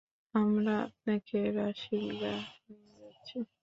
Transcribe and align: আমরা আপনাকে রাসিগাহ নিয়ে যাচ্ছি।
আমরা 0.35 0.73
আপনাকে 0.85 1.39
রাসিগাহ 1.57 2.39
নিয়ে 2.69 2.95
যাচ্ছি। 3.01 3.37